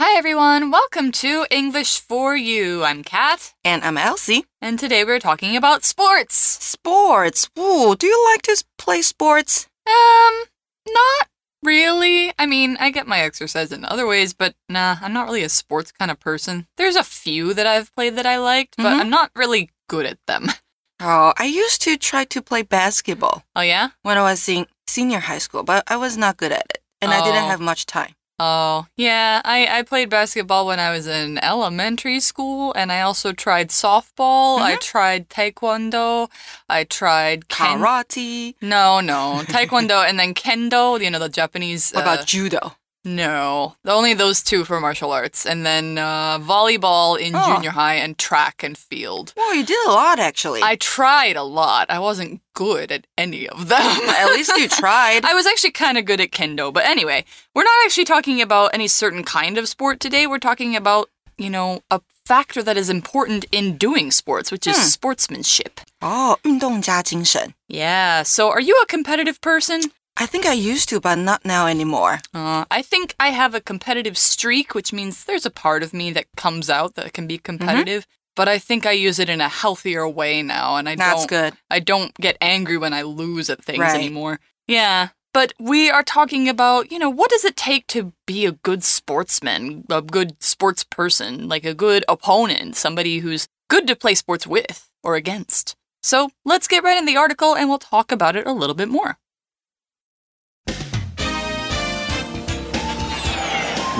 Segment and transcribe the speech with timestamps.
[0.00, 2.82] Hi everyone, welcome to English for You.
[2.84, 4.46] I'm Kat, And I'm Elsie.
[4.60, 6.34] and today we're talking about sports.
[6.36, 7.48] Sports.
[7.58, 9.68] Ooh, do you like to play sports?
[9.86, 10.44] Um,
[10.88, 11.28] not
[11.62, 12.32] really.
[12.38, 15.48] I mean, I get my exercise in other ways, but nah, I'm not really a
[15.50, 16.66] sports kind of person.
[16.78, 19.00] There's a few that I've played that I liked, but Mhm.
[19.00, 20.46] I'm not really good at them.
[21.02, 23.88] Oh, I used to try to play basketball Oh yeah?
[24.02, 26.82] when I was in senior high school, but I was not good at it.
[27.00, 27.48] And I didn't Oh.
[27.48, 28.12] have much time.
[28.42, 29.42] Oh, yeah.
[29.44, 34.60] I, I played basketball when I was in elementary school, and I also tried softball.
[34.60, 36.30] I tried taekwondo.
[36.66, 38.54] I tried Karate.
[38.62, 39.42] No, no.
[39.44, 41.92] Taekwondo and then kendo, you know, the Japanese.
[41.92, 42.72] What uh, about judo?
[43.07, 47.53] No, only those two for martial arts, and then uh, volleyball in Oh.
[47.53, 49.31] junior high and track and field.
[49.37, 50.61] Well, you did a lot actually.
[50.63, 51.85] I tried a lot.
[51.91, 53.79] I wasn't good at any of them.
[54.09, 55.23] at least you tried.
[55.23, 58.71] I was actually kind of good at kendo, but anyway, we're not actually talking about
[58.73, 60.25] any certain kind of sport today.
[60.25, 64.77] We're talking about, you know, a factor that is important in doing sports, which is
[64.77, 64.89] Hmm.
[64.89, 65.79] sportsmanship.
[66.01, 67.53] Oh, 运动家精神.
[67.67, 68.23] Yeah.
[68.23, 69.91] So, are you a competitive person?
[70.20, 72.20] I think I used to, but not now anymore.
[72.34, 76.10] Uh, I think I have a competitive streak, which means there's a part of me
[76.12, 77.44] that comes out that can be Mm-hmm.
[77.44, 78.06] competitive.
[78.36, 81.28] But I think I use it in a healthier way now, and I That's don't.
[81.28, 81.54] good.
[81.70, 83.94] I don't get angry when I lose at things Right.
[83.94, 84.38] anymore.
[84.68, 88.52] Yeah, but we are talking about, you know, what does it take to be a
[88.52, 94.14] good sportsman, a good sports person, like a good opponent, somebody who's good to play
[94.14, 95.74] sports with or against.
[96.02, 98.88] So let's get right in the article and we'll talk about it a little bit
[98.88, 99.18] more.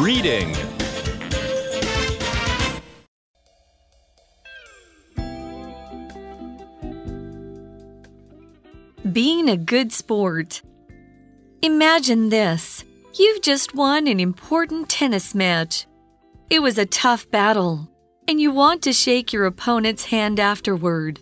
[0.01, 0.56] Reading.
[9.12, 10.62] Being a good sport.
[11.61, 12.83] Imagine this
[13.19, 15.87] you've just won an important tennis match.
[16.48, 17.87] It was a tough battle,
[18.27, 21.20] and you want to shake your opponent's hand afterward.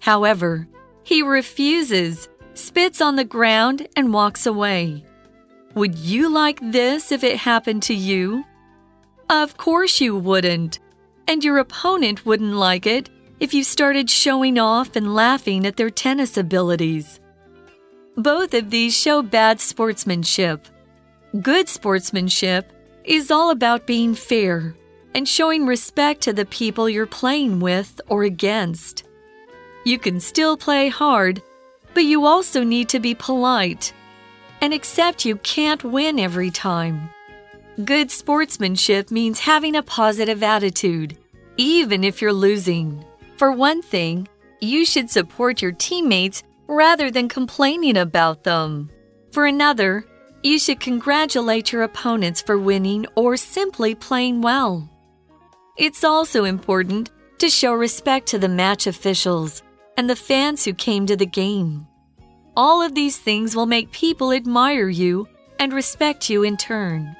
[0.00, 0.66] However,
[1.04, 5.04] he refuses, spits on the ground, and walks away.
[5.76, 8.46] Would you like this if it happened to you?
[9.28, 10.78] Of course you wouldn't.
[11.28, 13.10] And your opponent wouldn't like it
[13.40, 17.20] if you started showing off and laughing at their tennis abilities.
[18.16, 20.66] Both of these show bad sportsmanship.
[21.42, 22.72] Good sportsmanship
[23.04, 24.74] is all about being fair
[25.14, 29.04] and showing respect to the people you're playing with or against.
[29.84, 31.42] You can still play hard,
[31.92, 33.92] but you also need to be polite
[34.60, 37.10] and accept you can't win every time.
[37.84, 41.18] Good sportsmanship means having a positive attitude,
[41.56, 43.04] even if you're losing.
[43.36, 44.28] For one thing,
[44.60, 48.90] you should support your teammates rather than complaining about them.
[49.32, 50.06] For another,
[50.42, 54.88] you should congratulate your opponents for winning or simply playing well.
[55.76, 59.62] It's also important to show respect to the match officials
[59.98, 61.86] and the fans who came to the game.
[62.55, 65.27] All of these things will make people admire you
[65.57, 67.15] and respect you in turn.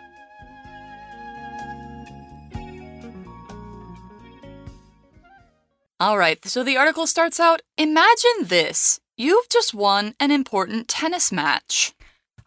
[6.00, 9.00] All right, so the article starts out Imagine this.
[9.16, 11.92] You've just won an important tennis match.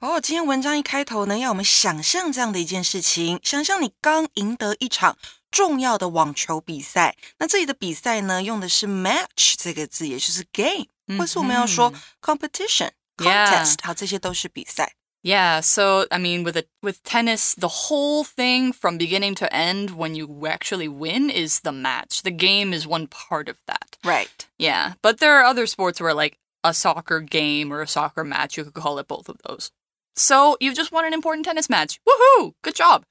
[0.01, 5.17] 哦，今天文章一开头呢，要我们想象这样的一件事情：想象你刚赢得一场
[5.51, 7.17] 重要的网球比赛。
[7.39, 10.87] 那这里的比赛呢，用的是 match 这个字，也就是 game，、
[11.19, 14.95] 或是我们要说 competition、 Yeah contest，好，这些都是比赛。
[15.23, 19.97] Yeah, so I mean with a, with tennis the whole thing from beginning to end
[19.97, 22.23] when you actually win is the match.
[22.23, 23.97] The game is one part of that.
[24.05, 24.47] Right.
[24.59, 28.59] Yeah, but there are other sports where like a soccer game or a soccer match
[28.59, 29.71] you could call it both of those.
[30.17, 31.99] So, you've just won an important tennis match.
[32.07, 32.53] Woohoo!
[32.63, 33.05] Good job.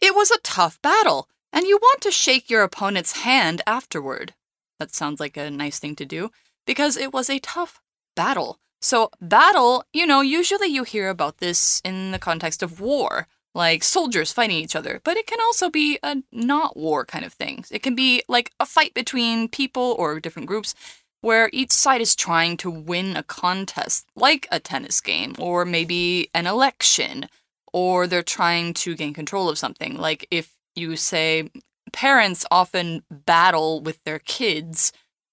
[0.00, 4.34] It was a tough battle, and you want to shake your opponent's hand afterward.
[4.78, 6.30] That sounds like a nice thing to do
[6.65, 7.81] because it was a tough
[8.15, 8.59] battle.
[8.81, 13.83] So, battle, you know, usually you hear about this in the context of war, like
[13.83, 17.63] soldiers fighting each other, but it can also be a not war kind of thing.
[17.69, 20.73] It can be like a fight between people or different groups
[21.21, 26.29] where each side is trying to win a contest, like a tennis game, or maybe
[26.33, 27.29] an election,
[27.71, 29.95] or they're trying to gain control of something.
[29.97, 31.51] Like if you say
[31.93, 34.91] parents often battle with their kids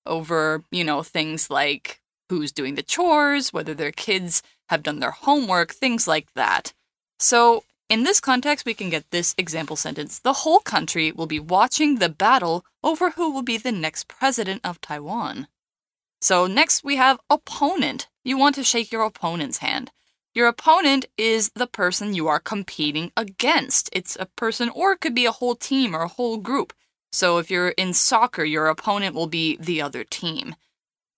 [0.09, 5.13] over, you know, things like who's doing the chores, whether their kids have done their
[5.13, 6.73] homework, things like that.
[7.19, 11.41] So, in this context, we can get this example sentence The whole country will be
[11.41, 15.49] watching the battle over who will be the next president of Taiwan.
[16.21, 18.09] So, next we have opponent.
[18.25, 19.91] You want to shake your opponent's hand.
[20.35, 23.89] Your opponent is the person you are competing against.
[23.93, 26.73] It's a person, or it could be a whole team or a whole group.
[27.13, 30.55] So if you're in soccer, your opponent will be the other team.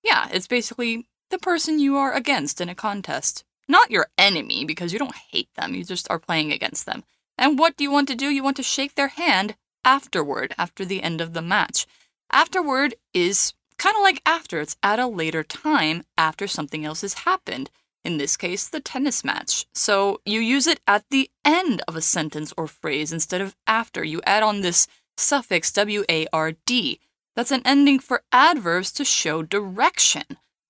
[0.03, 3.45] Yeah, it's basically the person you are against in a contest.
[3.69, 7.05] Not your enemy, because you don't hate them, you just are playing against them.
[7.39, 8.29] And what do you want to do?
[8.29, 11.87] You want to shake their hand afterward, after the end of the match.
[12.33, 17.15] Afterward is kind of like after, it's at a later time after something else has
[17.15, 17.71] happened.
[18.05, 19.67] In this case, the tennis match.
[19.75, 24.03] So you use it at the end of a sentence or phrase instead of after.
[24.03, 24.87] You add on this
[25.21, 27.01] suffix W A R D.
[27.37, 30.25] That's an ending for adverbs to show direction.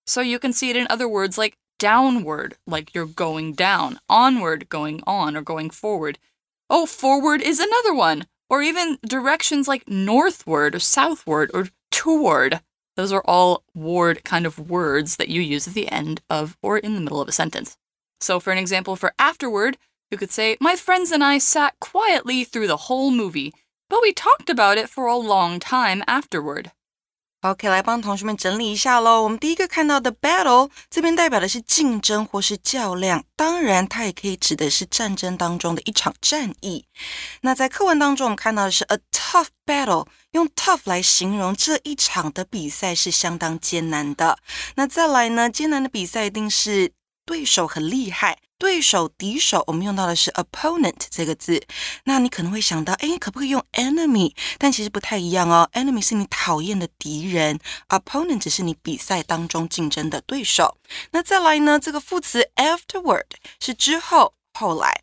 [0.07, 4.69] So you can see it in other words like downward, like you're going down, onward,
[4.69, 6.19] going on, or going forward.
[6.69, 8.27] Oh, forward is another one.
[8.49, 12.61] Or even directions like northward or southward or toward.
[12.97, 16.77] Those are all word kind of words that you use at the end of or
[16.77, 17.77] in the middle of a sentence.
[18.21, 19.79] So, for an example, for afterward,
[20.11, 23.55] you could say, My friends and I sat quietly through the whole movie,
[23.91, 26.71] but we talked about it for a long time afterward.
[27.43, 29.23] OK，来帮同学们整理一下喽。
[29.23, 36.85] 我们第一个看到的 battle 这边代表的是竞争或是较量，当然它也可以指的是战争当中的一场战役。
[37.41, 44.37] 那在课文当中，我们看到的是 a tough battle，用 tough 来形容这一场的比赛是相当艰难的。
[44.75, 46.93] 那再来呢，艰难的比赛一定是
[47.31, 48.39] 对手很厉害。
[48.59, 51.63] 对手、敌手，我们用到的是 opponent 这个字。
[52.07, 54.35] 那你可能会想到，哎，可不可以用 enemy？
[54.59, 55.71] 但其实不太一样哦。
[55.75, 60.77] enemy 是你讨厌的敌人，opponent 只是你比赛当中竞争的对手。
[61.13, 63.27] 那再来呢，这个副词 afterward
[63.61, 65.03] 是之后、后来。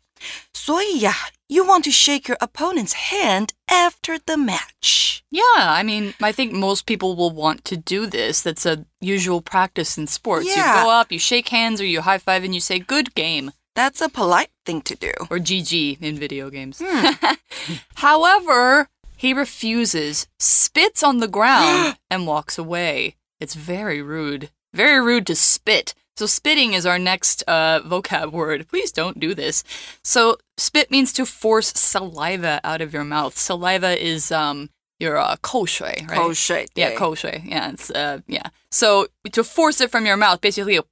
[0.52, 1.16] 所以呀
[1.48, 5.24] ，you want to shake your opponent's hand after the match.
[5.30, 8.40] Yeah, I mean, I think most people will want to do this.
[8.40, 10.46] That's a usual practice in sports.
[10.46, 10.78] Yeah.
[10.78, 13.52] You go up, you shake hands, or you high five, and you say, Good game.
[13.74, 15.12] That's a polite thing to do.
[15.30, 16.82] Or GG in video games.
[16.84, 17.12] Hmm.
[17.96, 23.16] However, he refuses, spits on the ground, and walks away.
[23.38, 24.50] It's very rude.
[24.72, 25.94] Very rude to spit.
[26.17, 28.67] So spitting is our next uh, vocab word.
[28.67, 29.63] Please don't do this.
[30.03, 33.37] So spit means to force saliva out of your mouth.
[33.37, 34.69] Saliva is um
[34.99, 36.17] your uh, 口水, right?
[36.19, 36.95] 口水， Yeah, 对。
[36.95, 37.41] 口水.
[37.45, 38.49] Yeah, it's uh yeah.
[38.69, 40.83] So to force it from your mouth, basically, a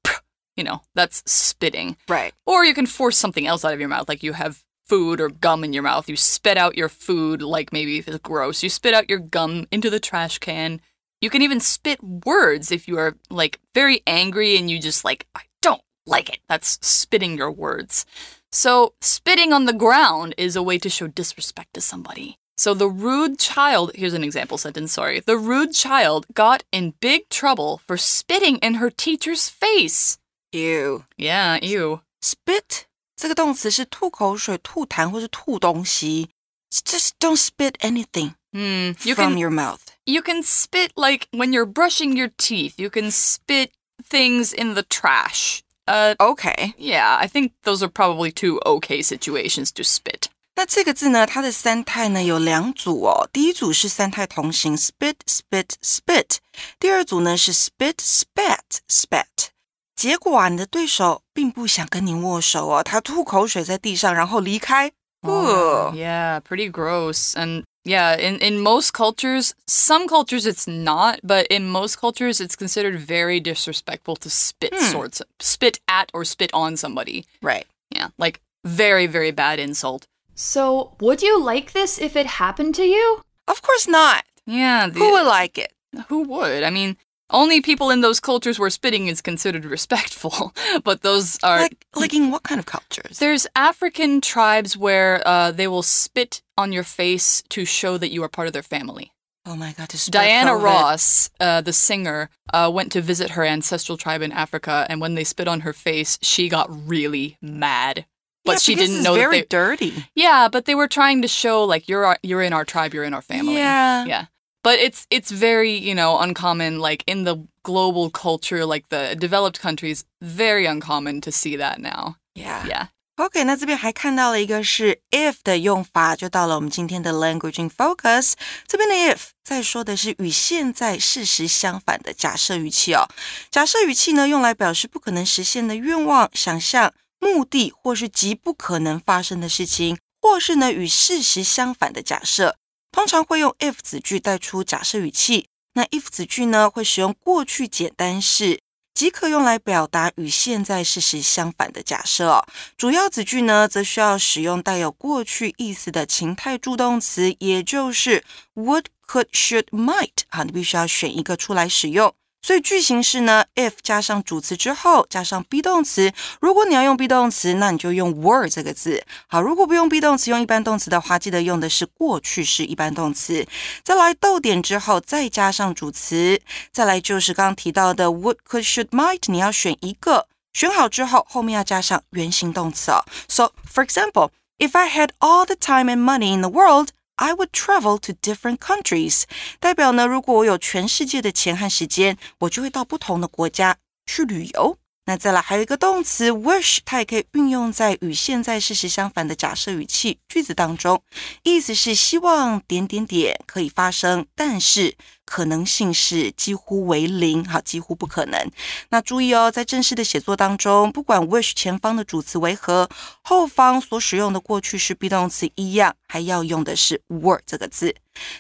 [0.58, 1.96] you know, that's spitting.
[2.10, 2.34] Right.
[2.46, 5.30] Or you can force something else out of your mouth, like you have food or
[5.30, 6.10] gum in your mouth.
[6.10, 8.62] You spit out your food, like maybe if it's gross.
[8.64, 10.82] You spit out your gum into the trash can.
[11.22, 15.28] You can even spit words if you are like very angry and you just like,
[15.36, 16.40] I don't like it.
[16.50, 18.06] That's spitting your words.
[18.52, 22.38] So, spitting on the ground is a way to show disrespect to somebody.
[22.58, 25.20] So, the rude child, here's an example sentence, sorry.
[25.22, 30.18] The rude child got in big trouble for spitting in her teacher's face.
[30.52, 32.02] You Yeah, ew.
[32.22, 32.86] spit
[33.16, 36.30] 这个动词是吐口水、吐痰或是吐东西。
[36.74, 38.96] Just don't spit anything Hmm.
[39.08, 39.80] You from can your mouth.
[40.06, 42.76] you can spit like when you're brushing your teeth.
[42.78, 43.72] You can spit
[44.10, 45.62] things in the trash.
[45.88, 50.28] Uh, OK， yeah, I think those are probably two okay situations to spit.
[50.56, 53.28] 那这个字呢，它的三态呢有两组哦。
[53.32, 56.38] 第一组是三态同形，spit spit spit；
[56.80, 59.50] 第二组呢是 spit spat spat。
[59.96, 64.92] 结果啊，你的对手并不想跟你握手哦，他吐口水在地上，然后离开。
[65.24, 65.96] Oh, Ugh.
[65.96, 67.34] yeah, pretty gross.
[67.36, 72.57] And yeah, in, in most cultures, some cultures it's not, but in most cultures it's
[72.57, 74.91] considered very disrespectful to spit Hmm.
[74.93, 77.25] sorts spit at or spit on somebody.
[77.41, 77.67] Right.
[77.95, 80.07] Yeah, like very, very bad insult.
[80.35, 83.23] So, would you like this if it happened to you?
[83.49, 84.25] Of course not.
[84.45, 85.73] Yeah, the- Who would like it?
[86.09, 86.63] Who would?
[86.63, 86.97] I mean,
[87.31, 90.55] only people in those cultures where spitting is considered respectful,
[90.85, 91.61] but those are.
[91.61, 93.19] Like, like in what kind of cultures?
[93.19, 98.23] There's African tribes where uh, they will spit on your face to show that you
[98.23, 99.13] are part of their family.
[99.49, 100.63] Oh my god, Diana COVID.
[100.63, 105.15] Ross, uh, the singer, uh, went to visit her ancestral tribe in Africa, and when
[105.15, 108.07] they spit on her face, she got really mad.
[108.45, 109.47] But Yeah, she didn't know that very they.
[109.49, 109.93] dirty.
[110.17, 113.05] Yeah, but they were trying to show like you're our, you're in our tribe, you're
[113.05, 113.55] in our family.
[113.55, 114.05] Yeah.
[114.05, 114.25] Yeah
[114.66, 119.60] But it's it's very, you know, uncommon like in the global culture like the developed
[119.60, 122.18] countries, very uncommon to see that now.
[122.36, 122.68] Yeah.
[122.68, 122.88] Yeah.
[123.18, 128.34] OK，那这边还看到了一个是 if 的用法，就到了我们今天的 language in focus。
[128.68, 133.08] 这边的 if 在说的是与现在事实相反的假设语气哦。
[133.52, 142.56] 假设语气呢，用来表示不可能实现的愿望、想象、目的，或是极不可能发生的事情，或是呢与事实相反的假设，
[142.97, 145.51] 通常会用 if 子句带出假设语气。
[145.75, 148.63] 那 if 子句呢，会使用过去简单式。
[148.95, 152.47] 即可用来表达与现在事实相反的假设哦。
[152.79, 158.25] 主要子句呢，则需要使用带有过去意思的情态助动词，也就是
[158.55, 160.25] would、could、should、might。
[160.29, 162.15] 好，你必须要选一个出来使用。
[162.47, 166.13] 所以句型是呢，if 加上主词之后加上 be 动词。
[166.41, 169.03] 如果你要用 be 动词，那你就用 were 这个字。
[169.27, 173.45] 好，如果不用 be 动词，用一般动词的话，记得用的是过去式一般动词。
[173.83, 176.41] 再来逗点之后再加上主词。
[176.71, 180.29] 再来就是刚刚提到的 would、could、should、might，你要选一个。
[180.53, 183.05] 选好之后，后面要加上原形动词哦。
[183.27, 186.91] So for example, if I had all the time and money in the world.
[187.17, 189.25] I would travel to different countries，
[189.59, 194.79] 代表呢，如果我有全世界的钱和时间，我就会到不同的国家去旅游。
[195.09, 201.01] 那再来还有一个动词 wish，它也可以运用在与现在事实相反的假设语气句子当中，
[201.45, 208.51] 意思是希望点点点可以发生，但是可能性是几乎为零，好，几乎不可能。
[208.89, 212.89] 那注意哦，在正式的写作当中，不管 wish 前方的主词为何，
[213.23, 217.95] 后方所使用的过去式 be 动词一样，还要用的是 were 这个字。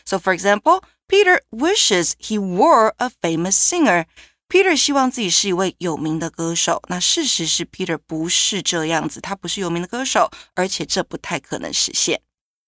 [0.04, 4.06] So for example, Peter wishes he were a famous singer.
[4.49, 6.81] Peter 希望自己是一位有名的歌手。
[6.89, 12.21] 那事实是，Peter 不是这样子，他不是有名的歌手，而且这不太可能实现。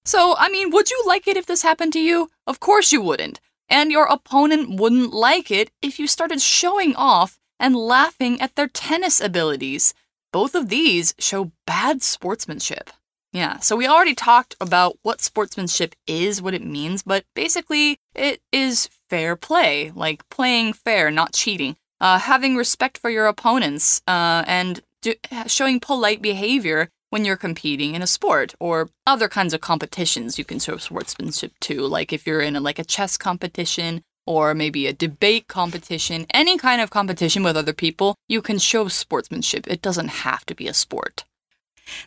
[0.06, 2.30] So, I mean, would you like it if this happened to you?
[2.46, 3.36] Of course you wouldn't.
[3.70, 8.68] And your opponent wouldn't like it if you started showing off and laughing at their
[8.68, 9.94] tennis abilities.
[10.32, 12.92] Both of these show bad sportsmanship.
[13.32, 18.42] Yeah, so we already talked about what sportsmanship is, what it means, but basically it
[18.52, 24.45] is fair play, like playing fair, not cheating, uh, having respect for your opponents, uh,
[24.47, 25.15] and do,
[25.47, 30.45] showing polite behavior when you're competing in a sport or other kinds of competitions you
[30.45, 34.87] can show sportsmanship to, like if you're in a, like a chess competition or maybe
[34.87, 39.67] a debate competition, any kind of competition with other people, you can show sportsmanship.
[39.67, 41.25] It doesn't have to be a sport.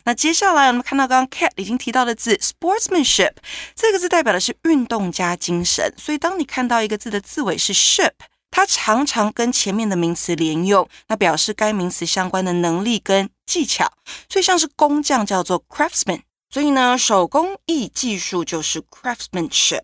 [0.04, 3.32] 那接下来我们看到刚刚 Cat 已经提到的字 sportsmanship，
[3.74, 5.92] 这个字代表的是运动家精神。
[5.96, 8.12] 所以当你看到一个字的字尾是 ship，
[8.50, 13.90] 它常常跟前面的名词连用，那表示该名词相关的能力跟技巧。
[14.28, 19.82] 所以像是工匠叫做 craftsman，所以呢手工艺技术就是 craftsmanship。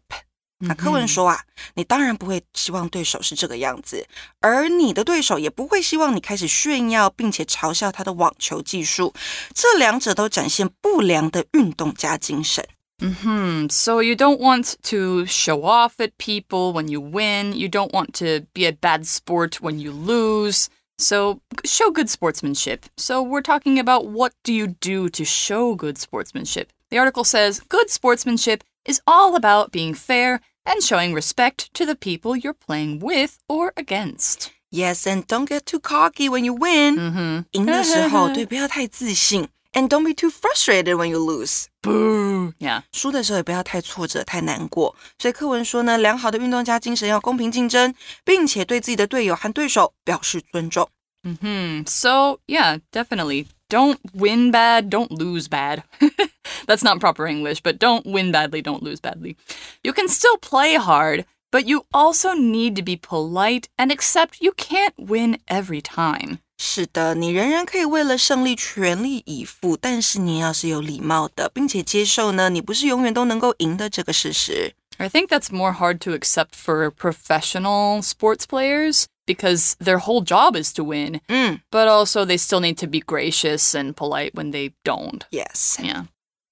[0.60, 1.42] 那柯文说啊，
[1.74, 4.08] 你当然不会希望对手是这个样子，
[4.40, 9.14] 而你的对手也不会希望你开始炫耀并且嘲笑他的网球技术，
[9.54, 12.66] 这两者都展现不良的运动家精神。
[13.00, 13.68] Hmm.
[13.70, 17.52] So you don't want to show off at people when you win.
[17.54, 20.68] You don't want to be a bad sport when you lose.
[20.98, 22.86] So show good sportsmanship.
[22.96, 26.72] So we're talking about what do you do to show good sportsmanship.
[26.92, 31.96] The article says good sportsmanship is all about being fair and showing respect to the
[31.96, 34.50] people you're playing with or against.
[34.72, 36.96] Yes, and don't get too cocky when you win.
[36.98, 39.48] 嗯哼，赢的时候， 对，不要太自信。
[39.74, 41.66] And don't be too frustrated when you lose.
[41.82, 42.54] Boo.
[42.60, 42.84] Yeah.
[42.92, 44.96] 输的时候也不要太挫折、太难过。
[45.18, 50.88] 所以课文说呢，良好的运动家精神要公平竞争，并且对自己的队友和对手表示尊重。
[51.24, 51.84] Hmm.
[51.88, 53.48] So yeah, definitely.
[53.70, 55.84] Don't win bad, don't lose bad.
[56.68, 59.36] That's not proper English, but don't win badly, don't lose badly.
[59.82, 64.52] You can still play hard, but you also need to be polite and accept you
[64.54, 66.40] can't win every time.
[66.58, 74.74] 是的，你仍然可以为了胜利全力以赴，但是你要是有礼貌的，并且接受呢，你不是永远都能够赢的这个事实。
[74.98, 80.57] I think that's more hard to accept for professional sports players because their whole job
[80.57, 84.51] is to win, 嗯 but also they still need to be gracious and polite when
[84.51, 86.03] they don't.，yes，Yeah.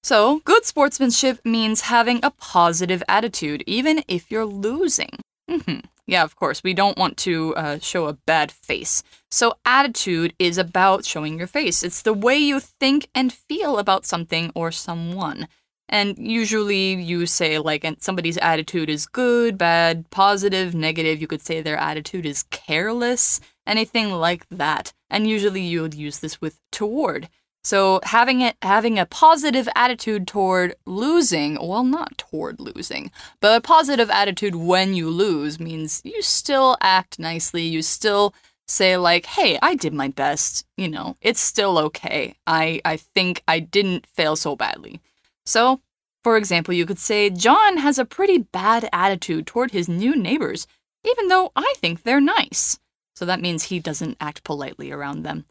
[0.05, 5.15] So, good sportsmanship means having a positive attitude, even if you're losing.
[5.51, 9.03] hmm Yeah, of course, we don't want to uh, show a bad face.
[9.31, 11.83] So, attitude is about showing your face.
[11.87, 15.49] It's the way you think and feel about something or someone.
[15.89, 21.21] And usually you say, like, somebody's attitude is good, bad, positive, negative.
[21.21, 24.93] You could say their attitude is careless, anything like that.
[25.09, 27.29] And usually you would use this with toward.
[27.67, 33.61] So having it having a positive attitude toward losing, well not toward losing, but a
[33.61, 38.33] positive attitude when you lose means you still act nicely, you still
[38.69, 42.37] say like, "Hey, I did my best, you know, it's still okay.
[42.47, 45.01] I I think I didn't fail so badly."
[45.47, 45.81] So,
[46.23, 50.67] for example, you could say John has a pretty bad attitude toward his new neighbors,
[51.05, 52.79] even though I think they're nice.
[53.15, 55.47] So that means he doesn't act politely around them.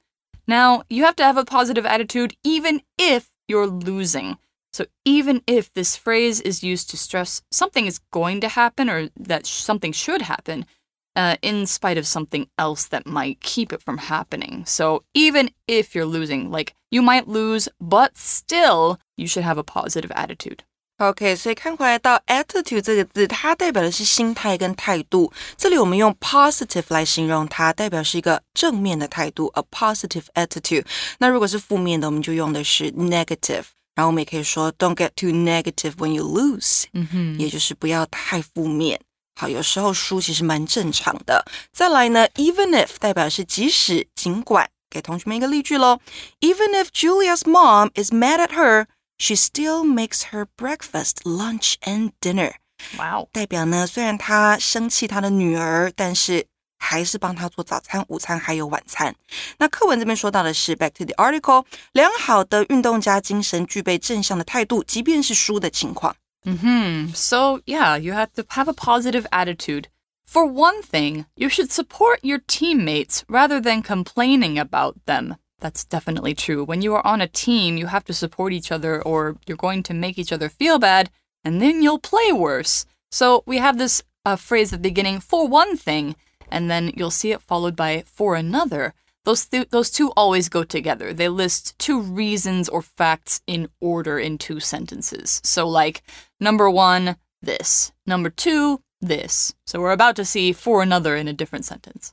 [0.47, 4.37] Now, you have to have a positive attitude even if you're losing.
[4.73, 9.09] So, even if this phrase is used to stress something is going to happen or
[9.17, 10.65] that something should happen,
[11.14, 14.64] uh, in spite of something else that might keep it from happening.
[14.66, 19.62] So even if you're losing, like you might lose, but still you should have a
[19.62, 20.58] positive attitude.
[20.98, 25.32] OK，所以看回来到 attitude 这个字，它代表的是心态跟态度。
[25.56, 30.84] 这里我们用 positive 来形容它，代表是一个正面的态度，a positive attitude。
[31.18, 33.64] 那如果是负面的，我们就用的是 negative。
[33.94, 39.00] 然后我们也可以说 don't get too negative when you lose，嗯哼，也就是不要太负面。
[39.35, 41.45] 好，有时候输其实蛮正常的。
[41.71, 44.69] 再来呢，even if 代表是即使、尽管。
[44.89, 45.99] 给同学们一个例句喽
[46.39, 48.85] ：Even if Julia's mom is mad at her。
[49.17, 52.53] she still makes her breakfast, lunch, and dinner.
[52.97, 53.29] Wow.
[53.31, 56.45] 代表呢，虽然她生气她的女儿，但是
[56.77, 59.15] 还是帮她做早餐、午餐还有晚餐。
[59.57, 66.15] 那课文这边说到的是，back to the article，良好的运动家精神具备正向的态度，即便是输的情况。
[66.45, 67.13] Mm-hmm.
[67.13, 69.87] So, yeah, you have to have a positive attitude.
[70.23, 75.35] For one thing, you should support your teammates rather than complaining about them.
[75.59, 76.63] That's definitely true.
[76.63, 79.83] When you are on a team, you have to support each other or you're going
[79.83, 81.09] to make each other feel bad
[81.43, 82.85] and then you'll play worse.
[83.11, 86.15] So we have this uh, phrase at the beginning, for one thing,
[86.49, 88.93] and then you'll see it followed by for another.
[89.24, 91.12] Those, th- those two always go together.
[91.12, 95.40] They list two reasons or facts in order in two sentences.
[95.44, 96.02] So, like,
[96.40, 97.92] number one, this.
[98.06, 99.54] Number two, this.
[99.66, 102.12] So, we're about to see for another in a different sentence.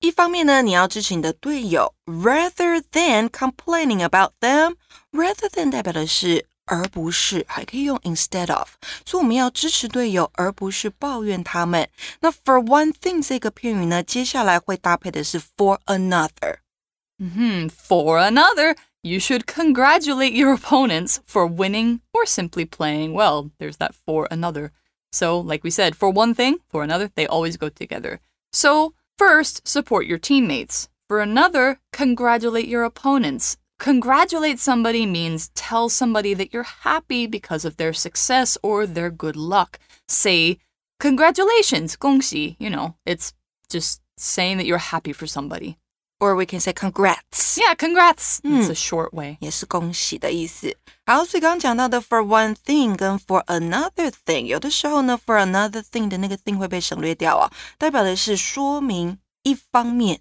[0.00, 8.68] 一方面呢，你要支持你的队友，rather than complaining about them。rather than 代表的是 而不是，还可以用 instead of。
[9.04, 11.88] 所以我们要支持队友，而不是抱怨他们。
[12.20, 16.58] 那 for one thing 这个片语呢，接下来会搭配的是 for another。
[17.18, 23.50] 嗯哼，for another。You should congratulate your opponents for winning or simply playing well.
[23.58, 24.72] There's that for another.
[25.12, 28.18] So, like we said, for one thing, for another, they always go together.
[28.52, 30.88] So, First, support your teammates.
[31.08, 33.56] For another, congratulate your opponents.
[33.82, 39.36] Congratulate somebody means tell somebody that you're happy because of their success or their good
[39.36, 39.78] luck.
[40.08, 40.58] Say,
[40.98, 42.56] congratulations, 恭喜.
[42.58, 43.32] You know, it's
[43.68, 45.76] just saying that you're happy for somebody.
[46.20, 47.56] Or we can say congrats.
[47.56, 48.40] Yeah, congrats.
[48.42, 49.36] It's a short way.
[49.40, 50.76] 也是恭喜的意思。
[51.06, 60.20] 好，所以刚刚讲到的 for one thing 跟 for another thing，有的时候呢 for another thing 的那个 thing 会被省略掉啊，代表的是说明一方面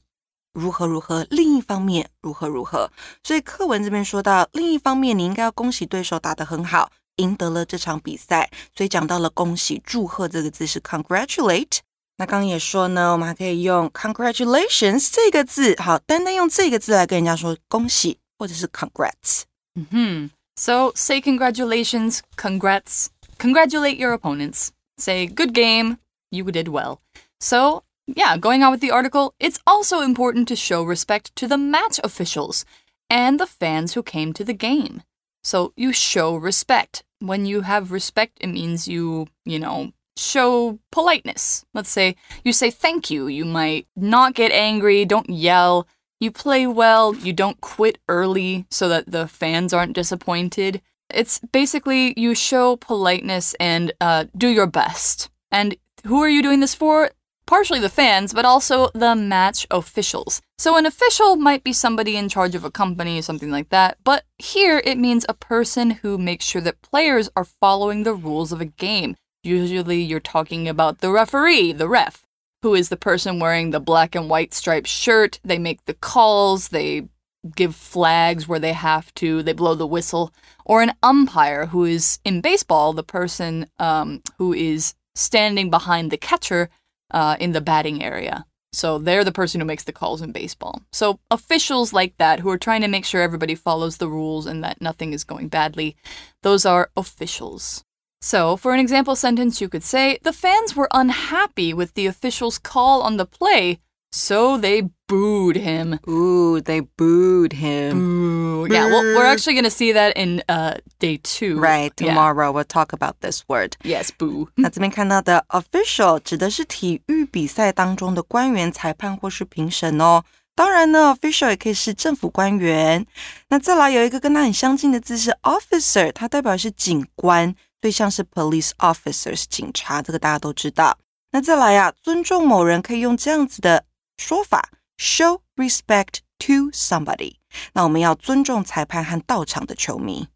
[0.53, 2.91] 如何如何，另一方面如何如何。
[3.23, 8.51] 所以课文这边说到，另一方面你应该要恭喜对手打得很好，赢得了这场比赛。
[8.77, 11.79] 所以讲到了恭喜、祝贺这个字是 congratulate。
[12.19, 19.43] 那刚刚也说呢，我们还可以用 congratulations 这个字，好，单单用这个字来跟人家说恭喜，或者是 congrats。
[19.75, 20.31] 嗯哼。
[20.55, 23.07] So say congratulations, congrats,
[23.39, 24.69] congratulate your opponents.
[24.99, 25.97] Say good game,
[26.29, 26.99] you did well.
[27.41, 31.59] So, yeah, going on with the article, it's also important to show respect to the
[31.59, 32.65] match officials
[33.09, 35.03] and the fans who came to the game.
[35.45, 37.05] So you show respect.
[37.19, 41.65] When you have respect, it means you, you know, show politeness.
[41.75, 43.29] Let's say you say thank you.
[43.29, 45.87] You might not get angry, don't yell.
[46.21, 50.81] You play well, you don't quit early so that the fans aren't disappointed.
[51.11, 55.31] It's basically you show politeness and uh, do your best.
[55.51, 57.11] And who are you doing this for?
[57.53, 60.41] Partially the fans, but also the match officials.
[60.57, 63.99] So an official might be somebody in charge of a company, or something like that,
[64.05, 68.53] but here it means a person who makes sure that players are following the rules
[68.53, 69.17] of a game.
[69.45, 72.25] Usually you're talking about the referee, the ref
[72.63, 75.39] who is the person wearing the black and white striped shirt.
[75.45, 77.09] They make the calls, they
[77.55, 80.33] give flags where they have to, they blow the whistle.
[80.65, 86.17] Or an umpire, who is in baseball the person um, who is standing behind the
[86.17, 86.71] catcher
[87.13, 88.47] uh, in the batting area.
[88.73, 90.83] So they're the person who makes the calls in baseball.
[90.93, 94.65] So officials like that who are trying to make sure everybody follows the rules and
[94.65, 95.95] that nothing is going badly,
[96.43, 97.85] those are officials.
[98.23, 102.57] So, for an example sentence, you could say, The fans were unhappy with the official's
[102.57, 103.81] call on the play,
[104.12, 106.00] so they booed him.
[106.08, 107.94] Ooh, they booed him.
[107.94, 108.68] Boo.
[108.70, 111.60] Yeah, well, we're actually going to see that in uh, day two.
[111.60, 112.14] Right, Yeah.
[112.14, 113.76] tomorrow we'll talk about this word.
[113.84, 114.48] Yes, boo.
[114.56, 120.24] 那这边看到的 official 指的是体育比赛当中的官员、裁判或是评审哦。
[120.56, 123.06] 当然呢，official 也可以是政府官员。
[123.50, 130.98] 那再来有一个跟它很相近的字是 officer，它代表的是警官，所以像是 police officers 警察，这个大家都知道。
[131.32, 133.84] 那再来啊，尊重某人可以用这样子的
[134.22, 137.36] 说法：show respect to somebody。
[137.74, 140.28] 那我们要尊重裁判和到场的球迷。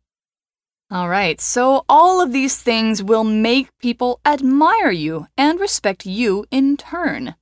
[0.90, 6.46] All right, so all of these things will make people admire you and respect you
[6.50, 7.36] in turn.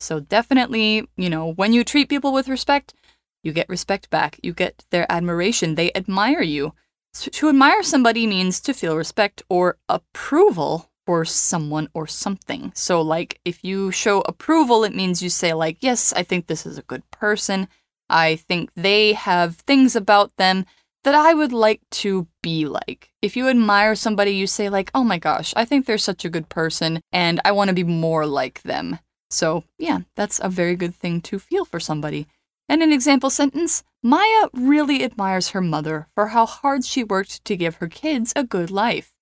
[0.00, 2.94] So definitely, you know, when you treat people with respect,
[3.42, 4.38] you get respect back.
[4.42, 5.76] You get their admiration.
[5.76, 6.72] They admire you.
[7.12, 12.71] So to admire somebody means to feel respect or approval for someone or something.
[12.75, 16.65] So, like, if you show approval, it means you say, like, yes, I think this
[16.65, 17.67] is a good person.
[18.09, 20.65] I think they have things about them
[21.03, 23.11] that I would like to be like.
[23.21, 26.29] If you admire somebody, you say, like, oh my gosh, I think they're such a
[26.29, 28.99] good person and I want to be more like them.
[29.29, 32.27] So, yeah, that's a very good thing to feel for somebody.
[32.69, 37.55] And an example sentence Maya really admires her mother for how hard she worked to
[37.55, 39.12] give her kids a good life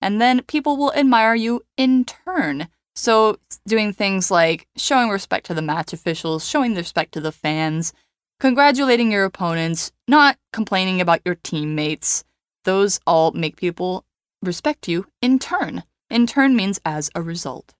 [0.00, 2.68] And then people will admire you in turn.
[2.94, 7.92] So, doing things like showing respect to the match officials, showing respect to the fans,
[8.40, 12.24] congratulating your opponents, not complaining about your teammates,
[12.64, 14.04] those all make people
[14.42, 15.84] respect you in turn.
[16.10, 17.74] In turn means as a result.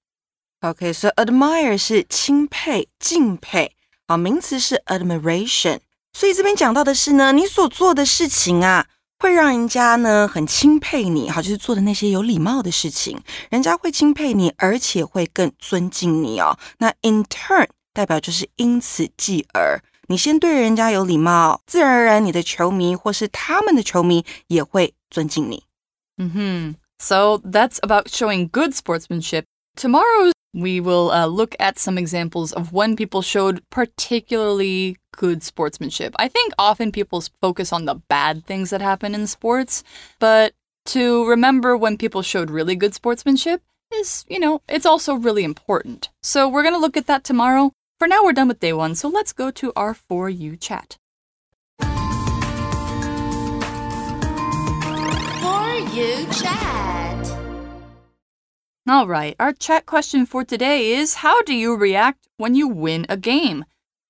[0.60, 3.72] OK，所、以 admire 是钦佩、敬佩，
[4.06, 5.80] 好，名词是 admiration。
[6.12, 8.86] 所以这边讲到的是呢，你所做的事情啊，
[9.25, 16.59] 会让人家呢很钦佩你，哈，就是做的那些有礼貌的事情，人家会钦佩你，而且会更尊敬你哦。
[16.77, 25.63] 那 in turn 代表就是因此继而，你先对人家有礼貌，自然而然你的球迷或是他们的球迷也会尊敬你。
[26.17, 26.75] Mm hmm.
[26.99, 29.45] So that's about showing good sportsmanship.
[29.75, 36.15] Tomorrow we will uh, look at some examples of when people showed particularly good sportsmanship.
[36.17, 39.83] I think often people focus on the bad things that happen in sports,
[40.17, 40.53] but
[40.85, 43.61] to remember when people showed really good sportsmanship
[43.93, 46.09] is, you know, it's also really important.
[46.23, 47.73] So we're going to look at that tomorrow.
[47.99, 50.97] For now, we're done with day one, so let's go to our For You chat.
[51.79, 51.87] For
[55.93, 56.64] you chat.
[58.87, 63.05] All right, our chat question for today is How do you react when you win
[63.09, 63.65] a game?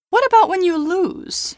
[0.10, 1.56] What about when you lose?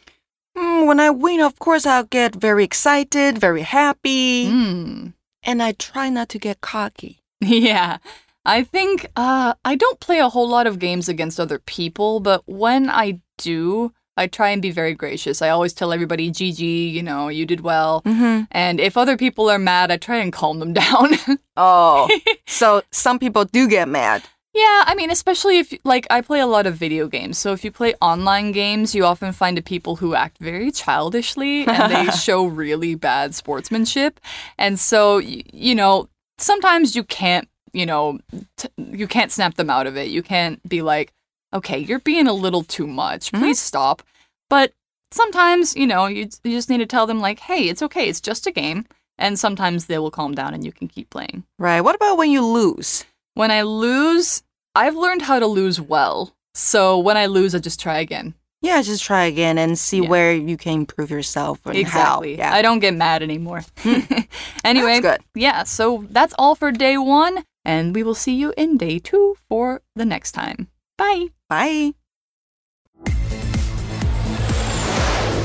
[0.55, 5.07] Mm, when I win, of course, I'll get very excited, very happy, Hmm.
[5.43, 7.19] and I try not to get cocky.
[7.41, 7.97] Yeah.
[8.45, 12.43] I think uh, I don't play a whole lot of games against other people, but
[12.47, 15.41] when I do, I try and be very gracious.
[15.41, 18.01] I always tell everybody, GG, you know, you did well.
[18.01, 18.43] Mm-hmm.
[18.51, 21.11] And if other people are mad, I try and calm them down.
[21.55, 22.09] Oh,
[22.47, 24.23] so some people do get mad.
[24.53, 27.37] yeah, I mean, especially if, like, I play a lot of video games.
[27.37, 31.67] So if you play online games, you often find the people who act very childishly
[31.67, 34.19] and they show really bad sportsmanship.
[34.57, 38.17] And so, you know, sometimes you can't, you know,
[38.57, 40.07] t- you can't snap them out of it.
[40.07, 41.13] You can't be like,
[41.53, 43.31] okay, you're being a little too much.
[43.31, 43.43] Mm-hmm.
[43.43, 44.03] Please stop.
[44.49, 44.73] But
[45.11, 48.07] sometimes, you know, you, you just need to tell them, like, hey, it's okay.
[48.09, 48.85] It's just a game.
[49.17, 51.43] And sometimes they will calm down and you can keep playing.
[51.57, 51.81] Right.
[51.81, 53.03] What about when you lose?
[53.33, 54.43] When I lose,
[54.75, 56.35] I've learned how to lose well.
[56.53, 58.35] So when I lose, I just try again.
[58.61, 60.09] Yeah, just try again and see Yeah.
[60.09, 62.35] where you can improve yourself and Exactly.
[62.35, 62.43] how.
[62.51, 62.53] Yeah.
[62.53, 63.63] I don't get mad anymore.
[63.79, 64.01] Hmm.
[64.63, 65.25] anyway, That's good.
[65.41, 67.43] yeah, so that's all for day one.
[67.65, 70.67] And we will see you in day two for the next time.
[70.97, 71.27] Bye.
[71.49, 71.93] Bye.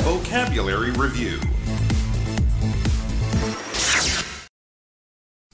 [0.02, 1.38] Vocabulary Review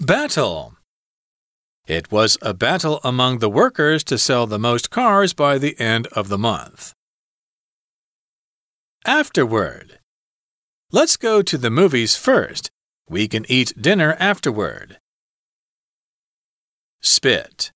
[0.01, 0.75] Battle.
[1.87, 6.07] It was a battle among the workers to sell the most cars by the end
[6.09, 6.95] of the month.
[9.05, 9.99] Afterward.
[10.93, 12.71] Let's go to the movies first.
[13.09, 14.99] We can eat dinner afterward.
[17.03, 17.73] Spit.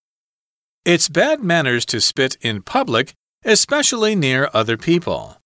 [0.85, 3.15] It's bad manners to spit in public,
[3.45, 5.37] especially near other people.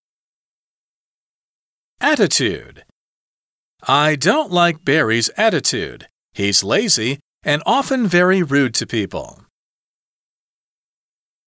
[2.01, 2.85] Attitude.
[3.87, 6.09] I don't like Barry's attitude.
[6.33, 9.43] He's lazy and often very rude to people.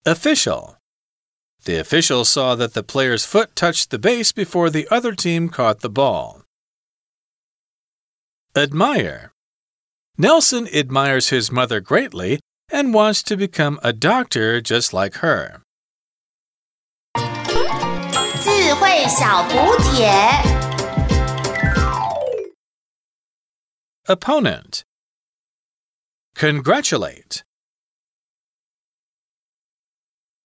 [0.06, 0.78] Official.
[1.66, 5.82] The official saw that the player's foot touched the base before the other team caught
[5.82, 6.44] the ball.
[8.56, 9.34] Admire.
[10.16, 12.40] Nelson admires his mother greatly
[12.71, 15.61] and wants to become a doctor just like her.
[18.43, 20.11] 智慧小补帖。
[24.07, 24.83] Opponent.
[26.35, 27.43] Congratulate.